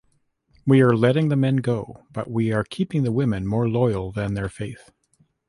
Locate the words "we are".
0.65-0.95, 2.27-2.63